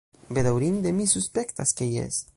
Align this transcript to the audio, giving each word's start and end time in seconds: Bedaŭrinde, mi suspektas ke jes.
Bedaŭrinde, 0.37 0.95
mi 1.01 1.07
suspektas 1.13 1.77
ke 1.81 1.93
jes. 1.97 2.23